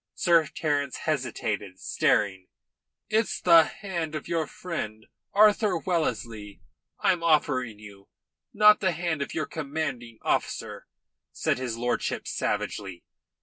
Sir 0.15 0.47
Terence 0.47 0.97
hesitated, 1.05 1.79
staring. 1.79 2.47
"It's 3.07 3.39
the 3.39 3.65
hand 3.65 4.15
of 4.15 4.27
your 4.27 4.47
friend, 4.47 5.05
Arthur 5.31 5.77
Wellesley, 5.77 6.63
I'm 7.01 7.21
offering 7.21 7.77
you, 7.77 8.07
not 8.51 8.79
the 8.79 8.93
hand 8.93 9.21
of 9.21 9.35
your 9.35 9.45
commanding 9.45 10.17
officer," 10.23 10.87
said 11.31 11.59
his 11.59 11.77
lordship 11.77 12.27
savagely. 12.27 13.03